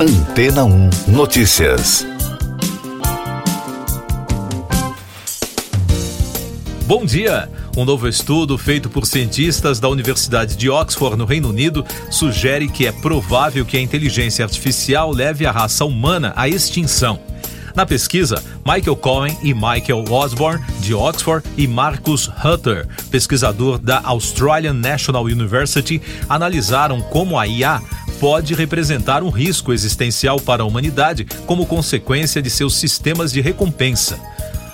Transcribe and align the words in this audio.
Antena 0.00 0.64
1 0.64 0.90
Notícias. 1.08 2.06
Bom 6.86 7.04
dia! 7.04 7.50
Um 7.76 7.84
novo 7.84 8.06
estudo 8.06 8.56
feito 8.56 8.88
por 8.88 9.04
cientistas 9.04 9.80
da 9.80 9.88
Universidade 9.88 10.54
de 10.54 10.70
Oxford, 10.70 11.16
no 11.16 11.24
Reino 11.24 11.48
Unido, 11.48 11.84
sugere 12.12 12.68
que 12.68 12.86
é 12.86 12.92
provável 12.92 13.66
que 13.66 13.76
a 13.76 13.80
inteligência 13.80 14.44
artificial 14.44 15.10
leve 15.12 15.44
a 15.44 15.50
raça 15.50 15.84
humana 15.84 16.32
à 16.36 16.48
extinção. 16.48 17.18
Na 17.74 17.84
pesquisa, 17.84 18.40
Michael 18.64 18.96
Cohen 18.96 19.36
e 19.42 19.52
Michael 19.52 20.04
Osborne, 20.08 20.64
de 20.78 20.94
Oxford, 20.94 21.44
e 21.56 21.66
Marcus 21.66 22.30
Hutter, 22.44 22.86
pesquisador 23.10 23.78
da 23.78 24.00
Australian 24.04 24.74
National 24.74 25.24
University, 25.24 26.00
analisaram 26.28 27.00
como 27.00 27.36
a 27.36 27.48
IA 27.48 27.82
pode 28.20 28.54
representar 28.54 29.22
um 29.22 29.30
risco 29.30 29.72
existencial 29.72 30.40
para 30.40 30.62
a 30.62 30.66
humanidade 30.66 31.24
como 31.46 31.66
consequência 31.66 32.42
de 32.42 32.50
seus 32.50 32.76
sistemas 32.76 33.32
de 33.32 33.40
recompensa. 33.40 34.18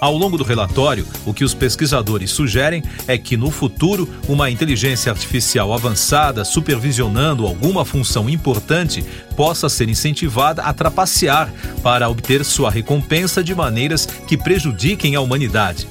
Ao 0.00 0.16
longo 0.16 0.38
do 0.38 0.44
relatório, 0.44 1.06
o 1.26 1.34
que 1.34 1.44
os 1.44 1.52
pesquisadores 1.52 2.30
sugerem 2.30 2.82
é 3.06 3.18
que 3.18 3.36
no 3.36 3.50
futuro, 3.50 4.08
uma 4.26 4.50
inteligência 4.50 5.12
artificial 5.12 5.74
avançada 5.74 6.42
supervisionando 6.42 7.46
alguma 7.46 7.84
função 7.84 8.28
importante 8.28 9.04
possa 9.36 9.68
ser 9.68 9.90
incentivada 9.90 10.62
a 10.62 10.72
trapacear 10.72 11.52
para 11.82 12.08
obter 12.08 12.46
sua 12.46 12.70
recompensa 12.70 13.44
de 13.44 13.54
maneiras 13.54 14.06
que 14.06 14.38
prejudiquem 14.38 15.16
a 15.16 15.20
humanidade. 15.20 15.86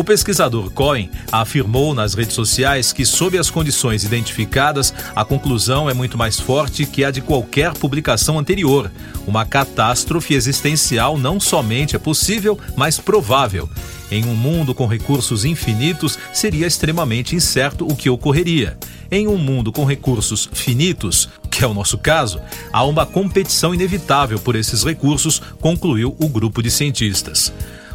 O 0.00 0.02
pesquisador 0.02 0.70
Cohen 0.70 1.10
afirmou 1.30 1.94
nas 1.94 2.14
redes 2.14 2.34
sociais 2.34 2.90
que, 2.90 3.04
sob 3.04 3.36
as 3.36 3.50
condições 3.50 4.02
identificadas, 4.02 4.94
a 5.14 5.26
conclusão 5.26 5.90
é 5.90 5.92
muito 5.92 6.16
mais 6.16 6.40
forte 6.40 6.86
que 6.86 7.04
a 7.04 7.10
de 7.10 7.20
qualquer 7.20 7.74
publicação 7.74 8.38
anterior. 8.38 8.90
Uma 9.26 9.44
catástrofe 9.44 10.32
existencial 10.32 11.18
não 11.18 11.38
somente 11.38 11.96
é 11.96 11.98
possível, 11.98 12.58
mas 12.74 12.98
provável. 12.98 13.68
Em 14.10 14.24
um 14.24 14.34
mundo 14.34 14.74
com 14.74 14.86
recursos 14.86 15.44
infinitos, 15.44 16.18
seria 16.32 16.66
extremamente 16.66 17.36
incerto 17.36 17.86
o 17.86 17.94
que 17.94 18.08
ocorreria. 18.08 18.78
Em 19.10 19.28
um 19.28 19.36
mundo 19.36 19.70
com 19.70 19.84
recursos 19.84 20.48
finitos, 20.50 21.28
que 21.50 21.62
é 21.62 21.66
o 21.66 21.74
nosso 21.74 21.98
caso, 21.98 22.40
há 22.72 22.82
uma 22.84 23.04
competição 23.04 23.74
inevitável 23.74 24.38
por 24.38 24.56
esses 24.56 24.82
recursos, 24.82 25.42
concluiu 25.60 26.16
o 26.18 26.26
grupo 26.26 26.62
de 26.62 26.70
cientistas. 26.70 27.52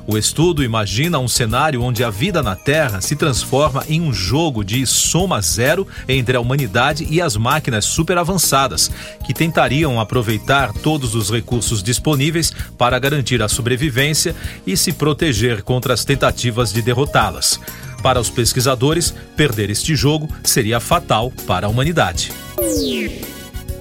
O 0.08 0.18
estudo 0.18 0.64
imagina 0.64 1.18
um 1.18 1.28
cenário 1.28 1.82
onde 1.82 2.04
a 2.04 2.12
vida 2.12 2.44
na 2.44 2.56
Terra 2.56 3.02
se 3.02 3.16
transforma 3.16 3.84
em 3.90 4.02
um 4.02 4.14
jogo 4.14 4.64
de 4.64 4.86
soma 4.86 5.42
zero 5.42 5.88
entre 6.08 6.38
a 6.38 6.40
humanidade 6.40 7.08
e 7.10 7.20
as 7.20 7.36
máquinas 7.36 7.86
superavançadas, 7.86 8.92
que 9.26 9.34
tentariam 9.34 10.00
aproveitar 10.00 10.72
todos 10.74 11.16
os 11.16 11.32
recursos 11.32 11.82
disponíveis 11.82 12.54
para 12.78 13.00
garantir 13.00 13.42
a 13.42 13.48
sobrevivência 13.48 14.36
e 14.66 14.78
se 14.78 14.94
proteger 14.94 15.64
contra 15.64 15.96
as 15.96 16.06
tentativas 16.06 16.72
de 16.72 16.84
derrotá-las. 16.84 17.60
Para 18.04 18.20
os 18.20 18.30
pesquisadores, 18.30 19.12
perder 19.36 19.72
este 19.72 19.96
jogo 19.96 20.30
seria 20.44 20.80
fatal 20.80 21.34
para 21.48 21.66
a 21.66 21.70
humanidade. 21.70 22.32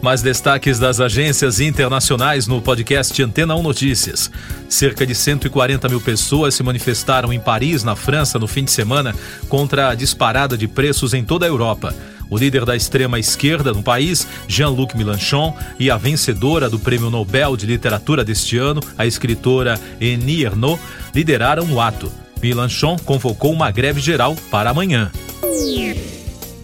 Mais 0.04 0.20
destaques 0.20 0.78
das 0.78 1.00
agências 1.00 1.60
internacionais 1.60 2.46
no 2.46 2.60
podcast 2.60 3.22
Antena 3.22 3.56
1 3.56 3.62
Notícias. 3.62 4.30
Cerca 4.68 5.06
de 5.06 5.14
140 5.14 5.88
mil 5.88 5.98
pessoas 5.98 6.54
se 6.54 6.62
manifestaram 6.62 7.32
em 7.32 7.40
Paris, 7.40 7.82
na 7.82 7.96
França, 7.96 8.38
no 8.38 8.46
fim 8.46 8.64
de 8.64 8.70
semana, 8.70 9.14
contra 9.48 9.88
a 9.88 9.94
disparada 9.94 10.58
de 10.58 10.68
preços 10.68 11.14
em 11.14 11.24
toda 11.24 11.46
a 11.46 11.48
Europa. 11.48 11.96
O 12.28 12.36
líder 12.36 12.66
da 12.66 12.76
extrema 12.76 13.18
esquerda 13.18 13.72
no 13.72 13.82
país, 13.82 14.26
Jean-Luc 14.46 14.94
Mélenchon, 14.94 15.56
e 15.80 15.90
a 15.90 15.96
vencedora 15.96 16.68
do 16.68 16.78
Prêmio 16.78 17.08
Nobel 17.08 17.56
de 17.56 17.64
Literatura 17.64 18.22
deste 18.22 18.58
ano, 18.58 18.82
a 18.98 19.06
escritora 19.06 19.80
Annie 19.96 20.44
Ernaux, 20.44 20.78
lideraram 21.14 21.64
o 21.72 21.80
ato. 21.80 22.12
Mélenchon 22.42 22.98
convocou 23.06 23.54
uma 23.54 23.70
greve 23.70 24.02
geral 24.02 24.36
para 24.50 24.68
amanhã. 24.68 25.10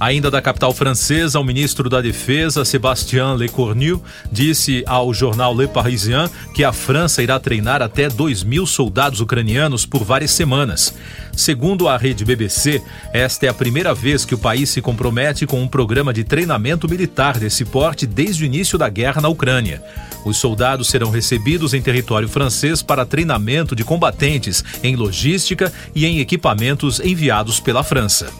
Ainda 0.00 0.30
da 0.30 0.40
capital 0.40 0.72
francesa, 0.72 1.38
o 1.38 1.44
ministro 1.44 1.90
da 1.90 2.00
Defesa, 2.00 2.64
Sébastien 2.64 3.36
Lecornu, 3.36 4.02
disse 4.32 4.82
ao 4.86 5.12
jornal 5.12 5.54
Le 5.54 5.68
Parisien 5.68 6.26
que 6.54 6.64
a 6.64 6.72
França 6.72 7.22
irá 7.22 7.38
treinar 7.38 7.82
até 7.82 8.08
2 8.08 8.42
mil 8.42 8.64
soldados 8.64 9.20
ucranianos 9.20 9.84
por 9.84 10.02
várias 10.02 10.30
semanas. 10.30 10.94
Segundo 11.36 11.86
a 11.86 11.98
rede 11.98 12.24
BBC, 12.24 12.82
esta 13.12 13.44
é 13.44 13.50
a 13.50 13.54
primeira 13.54 13.92
vez 13.92 14.24
que 14.24 14.34
o 14.34 14.38
país 14.38 14.70
se 14.70 14.80
compromete 14.80 15.44
com 15.44 15.60
um 15.60 15.68
programa 15.68 16.14
de 16.14 16.24
treinamento 16.24 16.88
militar 16.88 17.38
desse 17.38 17.66
porte 17.66 18.06
desde 18.06 18.42
o 18.42 18.46
início 18.46 18.78
da 18.78 18.88
guerra 18.88 19.20
na 19.20 19.28
Ucrânia. 19.28 19.82
Os 20.24 20.38
soldados 20.38 20.88
serão 20.88 21.10
recebidos 21.10 21.74
em 21.74 21.82
território 21.82 22.26
francês 22.28 22.80
para 22.80 23.04
treinamento 23.04 23.76
de 23.76 23.84
combatentes 23.84 24.64
em 24.82 24.96
logística 24.96 25.70
e 25.94 26.06
em 26.06 26.20
equipamentos 26.20 27.00
enviados 27.00 27.60
pela 27.60 27.84
França. 27.84 28.32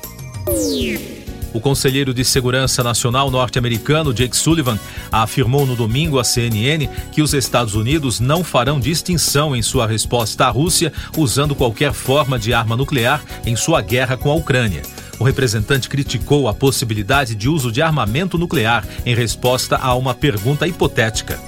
O 1.53 1.61
conselheiro 1.61 2.15
de 2.15 2.25
Segurança 2.25 2.83
Nacional 2.83 3.31
norte-americano 3.31 4.15
Jake 4.15 4.37
Sullivan 4.37 4.78
afirmou 5.11 5.66
no 5.66 5.75
domingo 5.75 6.19
à 6.19 6.25
CNN 6.25 6.87
que 7.11 7.22
os 7.22 7.34
Estados 7.34 7.75
Unidos 7.75 8.21
não 8.21 8.44
farão 8.44 8.78
distinção 8.78 9.56
em 9.56 9.62
sua 9.62 9.87
resposta 9.87 10.47
à 10.47 10.49
Rússia 10.49 10.93
usando 11.16 11.55
qualquer 11.55 11.93
forma 11.93 12.39
de 12.39 12.55
arma 12.55 12.77
nuclear 12.77 13.22
em 13.44 13.56
sua 13.56 13.83
guerra 13.83 14.16
com 14.16 14.31
a 14.31 14.34
Ucrânia. 14.34 14.83
O 15.19 15.25
representante 15.25 15.89
criticou 15.89 16.49
a 16.49 16.55
possibilidade 16.55 17.34
de 17.34 17.49
uso 17.49 17.71
de 17.71 17.83
armamento 17.83 18.39
nuclear 18.39 18.87
em 19.05 19.15
resposta 19.15 19.77
a 19.77 19.94
uma 19.94 20.15
pergunta 20.15 20.66
hipotética. 20.66 21.39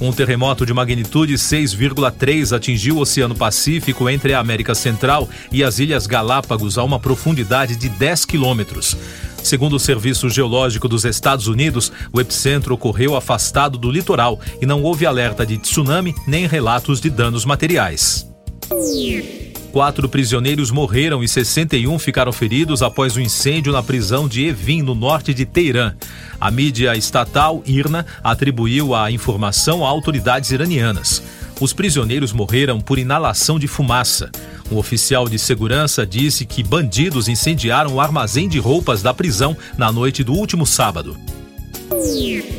Um 0.00 0.12
terremoto 0.12 0.64
de 0.64 0.72
magnitude 0.72 1.34
6,3 1.34 2.54
atingiu 2.54 2.96
o 2.96 3.00
Oceano 3.00 3.34
Pacífico 3.34 4.08
entre 4.08 4.32
a 4.32 4.38
América 4.38 4.74
Central 4.74 5.28
e 5.50 5.64
as 5.64 5.80
Ilhas 5.80 6.06
Galápagos 6.06 6.78
a 6.78 6.84
uma 6.84 7.00
profundidade 7.00 7.74
de 7.74 7.88
10 7.88 8.24
quilômetros. 8.24 8.96
Segundo 9.42 9.74
o 9.74 9.80
Serviço 9.80 10.30
Geológico 10.30 10.88
dos 10.88 11.04
Estados 11.04 11.48
Unidos, 11.48 11.90
o 12.12 12.20
epicentro 12.20 12.74
ocorreu 12.74 13.16
afastado 13.16 13.76
do 13.76 13.90
litoral 13.90 14.38
e 14.60 14.66
não 14.66 14.82
houve 14.82 15.04
alerta 15.04 15.44
de 15.44 15.58
tsunami 15.58 16.14
nem 16.26 16.46
relatos 16.46 17.00
de 17.00 17.10
danos 17.10 17.44
materiais. 17.44 18.28
Quatro 19.78 20.08
prisioneiros 20.08 20.72
morreram 20.72 21.22
e 21.22 21.28
61 21.28 22.00
ficaram 22.00 22.32
feridos 22.32 22.82
após 22.82 23.14
o 23.14 23.20
um 23.20 23.22
incêndio 23.22 23.72
na 23.72 23.80
prisão 23.80 24.26
de 24.26 24.44
Evin, 24.44 24.82
no 24.82 24.92
norte 24.92 25.32
de 25.32 25.46
Teherã. 25.46 25.94
A 26.40 26.50
mídia 26.50 26.96
estatal 26.96 27.62
IRNA 27.64 28.04
atribuiu 28.24 28.92
a 28.92 29.08
informação 29.08 29.86
a 29.86 29.88
autoridades 29.88 30.50
iranianas. 30.50 31.22
Os 31.60 31.72
prisioneiros 31.72 32.32
morreram 32.32 32.80
por 32.80 32.98
inalação 32.98 33.56
de 33.56 33.68
fumaça. 33.68 34.32
Um 34.68 34.78
oficial 34.78 35.28
de 35.28 35.38
segurança 35.38 36.04
disse 36.04 36.44
que 36.44 36.64
bandidos 36.64 37.28
incendiaram 37.28 37.94
o 37.94 38.00
armazém 38.00 38.48
de 38.48 38.58
roupas 38.58 39.00
da 39.00 39.14
prisão 39.14 39.56
na 39.76 39.92
noite 39.92 40.24
do 40.24 40.32
último 40.32 40.66
sábado. 40.66 41.16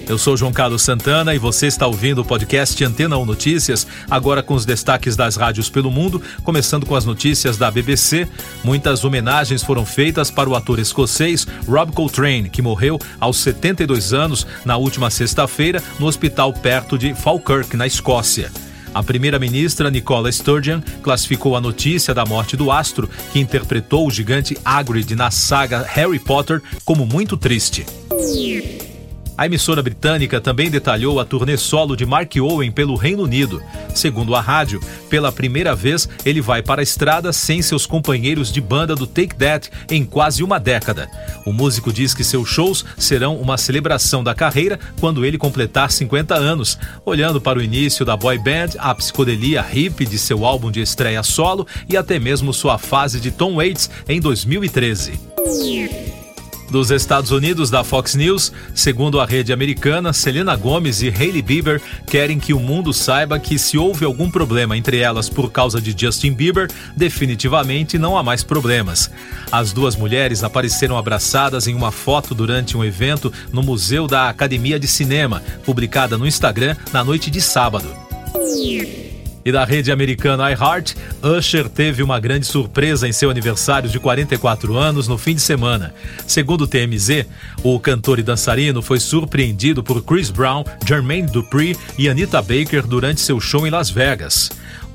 Eu 0.10 0.18
sou 0.18 0.36
João 0.36 0.52
Carlos 0.52 0.82
Santana 0.82 1.36
e 1.36 1.38
você 1.38 1.68
está 1.68 1.86
ouvindo 1.86 2.22
o 2.22 2.26
podcast 2.26 2.84
Antena 2.84 3.16
1 3.16 3.26
Notícias, 3.26 3.86
agora 4.10 4.42
com 4.42 4.56
os 4.56 4.66
destaques 4.66 5.16
das 5.16 5.36
rádios 5.36 5.70
pelo 5.70 5.92
mundo, 5.92 6.20
começando 6.44 6.84
com 6.84 6.96
as 6.96 7.06
notícias 7.06 7.58
da 7.58 7.70
BBC. 7.70 8.28
Muitas 8.64 9.06
homenagens 9.06 9.62
foram 9.62 9.86
feitas 9.86 10.32
para 10.32 10.50
o 10.50 10.56
ator 10.56 10.80
escocês 10.80 11.46
Rob 11.68 11.92
Coltrane, 11.92 12.50
que 12.50 12.60
morreu 12.60 13.00
aos 13.20 13.38
72 13.38 14.12
anos 14.12 14.48
na 14.66 14.78
última 14.78 15.12
sexta-feira 15.12 15.82
no 16.00 16.08
hospital 16.08 16.54
perto 16.54 16.98
de 16.98 17.14
Falkirk, 17.14 17.78
na 17.78 17.86
Escócia. 17.86 18.52
A 18.92 19.04
primeira-ministra 19.04 19.92
Nicola 19.92 20.32
Sturgeon 20.32 20.82
classificou 21.04 21.56
a 21.56 21.62
notícia 21.62 22.16
da 22.16 22.26
morte 22.26 22.58
do 22.58 22.72
astro, 22.72 23.08
que 23.32 23.40
interpretou 23.40 24.08
o 24.08 24.12
gigante 24.12 24.58
Hagrid 24.66 25.16
na 25.16 25.30
saga 25.30 25.86
Harry 25.88 26.18
Potter, 26.18 26.64
como 26.84 27.06
muito 27.06 27.38
triste. 27.38 27.86
A 29.40 29.46
emissora 29.46 29.82
britânica 29.82 30.42
também 30.42 30.70
detalhou 30.70 31.18
a 31.18 31.24
turnê 31.24 31.56
solo 31.56 31.96
de 31.96 32.06
Mark 32.06 32.36
Owen 32.42 32.70
pelo 32.74 32.98
Reino 32.98 33.24
Unido. 33.24 33.64
Segundo 33.96 34.36
a 34.36 34.42
rádio, 34.42 34.82
pela 35.10 35.32
primeira 35.32 35.74
vez 35.74 36.10
ele 36.26 36.42
vai 36.42 36.62
para 36.62 36.82
a 36.82 36.84
estrada 36.84 37.32
sem 37.32 37.62
seus 37.62 37.86
companheiros 37.86 38.52
de 38.52 38.60
banda 38.60 38.98
do 38.98 39.08
Take 39.08 39.34
That 39.36 39.72
em 39.90 40.04
quase 40.04 40.44
uma 40.44 40.60
década. 40.60 41.10
O 41.46 41.54
músico 41.54 41.94
diz 41.94 42.14
que 42.14 42.22
seus 42.22 42.50
shows 42.50 42.84
serão 42.98 43.38
uma 43.38 43.58
celebração 43.58 44.22
da 44.26 44.36
carreira 44.36 44.78
quando 45.00 45.24
ele 45.24 45.38
completar 45.38 45.90
50 45.90 46.36
anos, 46.36 46.78
olhando 47.06 47.40
para 47.40 47.60
o 47.60 47.62
início 47.62 48.04
da 48.04 48.18
boy 48.18 48.38
band, 48.38 48.72
a 48.78 48.94
psicodelia 48.94 49.66
hip 49.74 50.06
de 50.06 50.20
seu 50.20 50.44
álbum 50.44 50.70
de 50.70 50.82
estreia 50.82 51.24
solo 51.24 51.66
e 51.88 51.96
até 51.96 52.20
mesmo 52.20 52.54
sua 52.54 52.78
fase 52.78 53.22
de 53.22 53.32
Tom 53.32 53.56
Waits 53.56 53.90
em 54.06 54.20
2013. 54.20 55.14
Dos 56.70 56.92
Estados 56.92 57.32
Unidos 57.32 57.70
da 57.70 57.84
Fox 57.84 58.16
News, 58.16 58.52
segundo 58.74 59.20
a 59.20 59.26
rede 59.26 59.52
americana, 59.52 60.14
Selena 60.14 60.56
Gomez 60.56 61.02
e 61.02 61.10
Hailey 61.10 61.42
Bieber 61.42 61.82
querem 62.06 62.40
que 62.40 62.54
o 62.54 62.60
mundo 62.60 62.94
saiba 62.94 63.40
que 63.40 63.58
se 63.58 63.78
houve 63.78 64.06
algum 64.06 64.30
problema 64.30 64.78
entre 64.78 65.00
elas 65.00 65.28
por 65.28 65.52
causa 65.52 65.82
de 65.82 65.96
Justin 65.98 66.34
Bieber, 66.34 66.70
definitivamente 66.96 67.98
não 67.98 68.18
há 68.18 68.24
mais 68.24 68.44
problemas. 68.44 69.10
As 69.52 69.74
duas 69.74 69.96
mulheres 69.96 70.44
apareceram 70.44 70.98
abraçadas 70.98 71.68
em 71.68 71.74
uma 71.74 71.92
foto 71.92 72.36
durante 72.36 72.78
um 72.78 72.84
evento 72.84 73.34
no 73.52 73.64
Museu 73.64 74.08
da 74.08 74.30
Academia 74.30 74.80
de 74.80 74.88
Cinema, 74.88 75.42
publicada 75.66 76.18
no 76.18 76.28
Instagram 76.28 76.76
na 76.94 77.04
noite 77.04 77.32
de 77.32 77.42
sábado. 77.42 77.88
E 79.50 79.52
da 79.52 79.66
rede 79.66 79.92
americana 79.92 80.52
iHeart, 80.52 80.94
Usher 81.24 81.68
teve 81.68 82.04
uma 82.04 82.20
grande 82.20 82.46
surpresa 82.46 83.08
em 83.08 83.12
seu 83.12 83.32
aniversário 83.32 83.90
de 83.90 84.00
44 84.00 84.78
anos 84.78 85.08
no 85.08 85.18
fim 85.18 85.34
de 85.34 85.42
semana. 85.42 85.92
Segundo 86.28 86.66
o 86.66 86.68
TMZ, 86.68 87.26
o 87.64 87.80
cantor 87.80 88.20
e 88.20 88.22
dançarino 88.22 88.80
foi 88.80 89.00
surpreendido 89.00 89.82
por 89.82 90.04
Chris 90.04 90.30
Brown, 90.30 90.64
Jermaine 90.86 91.28
Dupri 91.28 91.76
e 91.98 92.08
Anita 92.08 92.44
Baker 92.44 92.86
durante 92.86 93.22
seu 93.22 93.40
show 93.40 93.66
em 93.66 93.72
Las 93.72 93.90
Vegas. 93.90 94.52